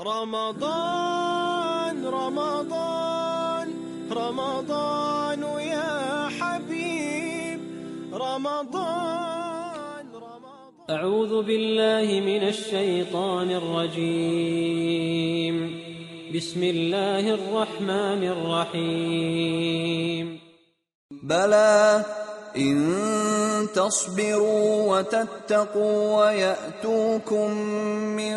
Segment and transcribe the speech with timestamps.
[0.00, 3.68] رمضان رمضان
[4.12, 7.60] رمضان يا حبيب
[8.12, 10.90] رمضان رمضان.
[10.90, 14.80] أعوذ بالله من الشيطان الرجيم.
[16.34, 19.60] بسم الله الرحمن الرحيم.
[21.22, 22.04] بلى
[22.56, 27.50] إن تصبروا وتتقوا ويأتوكم
[28.16, 28.36] من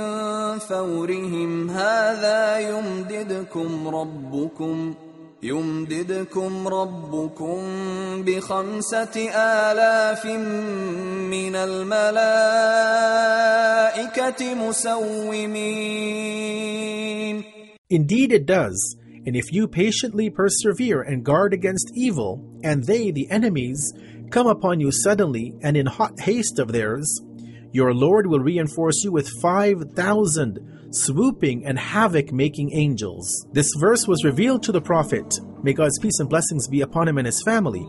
[0.60, 4.94] فورهم هذا يمددكم ربكم
[5.44, 7.58] يمددكم ربكم
[8.24, 12.44] بخمسة آلاف من الملائكة
[14.56, 16.04] مسومين
[17.90, 18.96] Indeed, it does.
[19.26, 23.94] And if you patiently persevere and guard against evil, and they, the enemies,
[24.34, 27.22] come upon you suddenly and in hot haste of theirs,
[27.72, 33.46] your Lord will reinforce you with 5,000 swooping and havoc making angels.
[33.52, 37.20] This verse was revealed to the Prophet, may God's peace and blessings be upon him
[37.20, 37.88] and his family,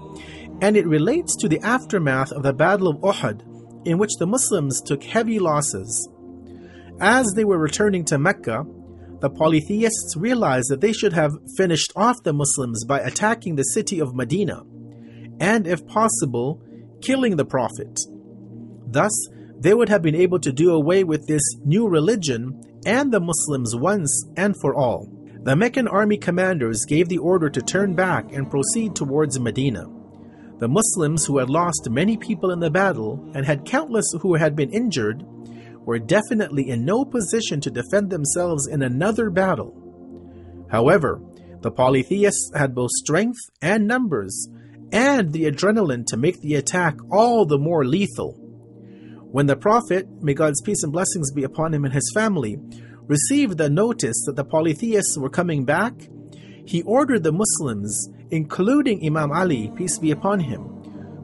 [0.61, 4.83] and it relates to the aftermath of the Battle of Uhud, in which the Muslims
[4.83, 6.09] took heavy losses.
[7.01, 8.65] As they were returning to Mecca,
[9.21, 13.99] the polytheists realized that they should have finished off the Muslims by attacking the city
[13.99, 14.63] of Medina,
[15.41, 16.63] and if possible,
[17.01, 17.99] killing the Prophet.
[18.87, 19.13] Thus,
[19.59, 23.75] they would have been able to do away with this new religion and the Muslims
[23.75, 25.09] once and for all.
[25.43, 29.87] The Meccan army commanders gave the order to turn back and proceed towards Medina.
[30.59, 34.55] The Muslims, who had lost many people in the battle and had countless who had
[34.55, 35.25] been injured,
[35.81, 39.75] were definitely in no position to defend themselves in another battle.
[40.71, 41.21] However,
[41.61, 44.49] the polytheists had both strength and numbers,
[44.93, 48.35] and the adrenaline to make the attack all the more lethal.
[49.31, 52.57] When the Prophet, may God's peace and blessings be upon him and his family,
[53.07, 55.95] received the notice that the polytheists were coming back,
[56.67, 60.63] he ordered the Muslims, including Imam Ali, peace be upon him,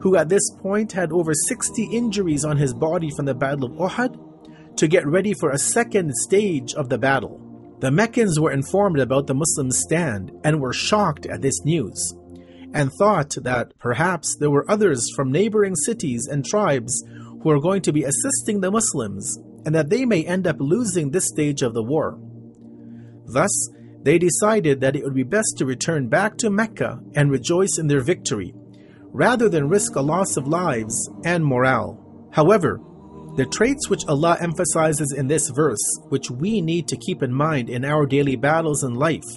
[0.01, 3.91] who at this point had over 60 injuries on his body from the Battle of
[3.91, 7.39] Uhud, to get ready for a second stage of the battle.
[7.79, 12.13] The Meccans were informed about the Muslims' stand and were shocked at this news,
[12.73, 17.03] and thought that perhaps there were others from neighboring cities and tribes
[17.41, 21.11] who are going to be assisting the Muslims, and that they may end up losing
[21.11, 22.19] this stage of the war.
[23.25, 23.51] Thus,
[24.03, 27.87] they decided that it would be best to return back to Mecca and rejoice in
[27.87, 28.53] their victory,
[29.11, 32.29] rather than risk a loss of lives and morale.
[32.31, 32.79] However,
[33.35, 37.69] the traits which Allah emphasizes in this verse, which we need to keep in mind
[37.69, 39.27] in our daily battles in life,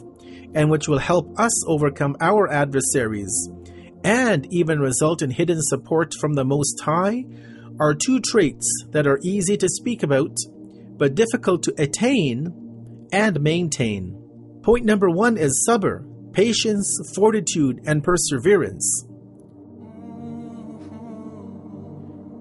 [0.54, 3.50] and which will help us overcome our adversaries,
[4.04, 7.25] and even result in hidden support from the Most High,
[7.81, 10.37] are two traits that are easy to speak about,
[10.97, 14.20] but difficult to attain and maintain.
[14.62, 19.06] Point number one is sabr, patience, fortitude, and perseverance.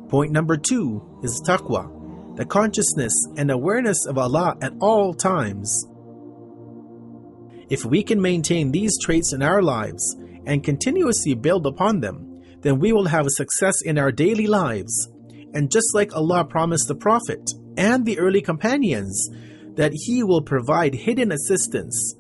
[0.10, 5.88] Point number two is taqwa, the consciousness and awareness of Allah at all times.
[7.70, 10.16] If we can maintain these traits in our lives
[10.46, 15.10] and continuously build upon them, then we will have success in our daily lives.
[15.54, 19.30] And just like Allah promised the Prophet and the early companions
[19.76, 22.16] that He will provide hidden assistance,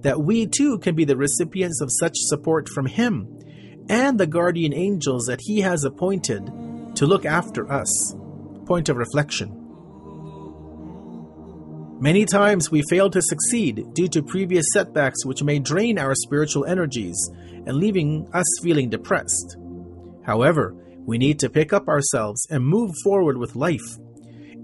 [0.00, 3.38] that we too can be the recipients of such support from Him
[3.88, 6.50] and the guardian angels that He has appointed
[6.96, 8.14] to look after us.
[8.66, 9.63] Point of reflection.
[12.04, 16.66] Many times we fail to succeed due to previous setbacks which may drain our spiritual
[16.66, 17.16] energies
[17.64, 19.56] and leaving us feeling depressed.
[20.22, 20.76] However,
[21.06, 23.96] we need to pick up ourselves and move forward with life.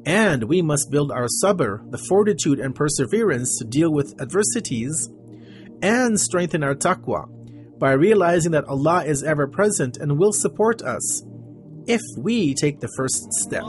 [0.04, 5.08] And we must build our sabr, the fortitude and perseverance to deal with adversities,
[5.80, 7.24] and strengthen our taqwa
[7.78, 11.22] by realizing that Allah is ever present and will support us
[11.86, 13.64] if we take the first step.